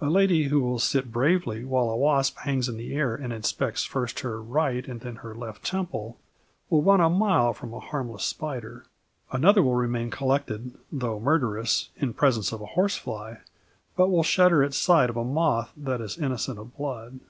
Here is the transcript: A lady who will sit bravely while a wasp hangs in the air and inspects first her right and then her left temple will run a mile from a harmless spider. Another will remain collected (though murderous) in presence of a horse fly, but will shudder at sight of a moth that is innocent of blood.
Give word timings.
A 0.00 0.08
lady 0.08 0.44
who 0.44 0.60
will 0.62 0.78
sit 0.78 1.12
bravely 1.12 1.62
while 1.62 1.90
a 1.90 1.96
wasp 1.98 2.38
hangs 2.38 2.70
in 2.70 2.78
the 2.78 2.94
air 2.94 3.14
and 3.14 3.34
inspects 3.34 3.84
first 3.84 4.20
her 4.20 4.40
right 4.40 4.88
and 4.88 5.02
then 5.02 5.16
her 5.16 5.34
left 5.34 5.62
temple 5.62 6.16
will 6.70 6.82
run 6.82 7.02
a 7.02 7.10
mile 7.10 7.52
from 7.52 7.74
a 7.74 7.80
harmless 7.80 8.24
spider. 8.24 8.86
Another 9.30 9.62
will 9.62 9.74
remain 9.74 10.08
collected 10.10 10.72
(though 10.90 11.20
murderous) 11.20 11.90
in 11.98 12.14
presence 12.14 12.50
of 12.50 12.62
a 12.62 12.66
horse 12.72 12.96
fly, 12.96 13.40
but 13.94 14.08
will 14.08 14.22
shudder 14.22 14.62
at 14.64 14.72
sight 14.72 15.10
of 15.10 15.18
a 15.18 15.22
moth 15.22 15.70
that 15.76 16.00
is 16.00 16.16
innocent 16.16 16.58
of 16.58 16.74
blood. 16.74 17.20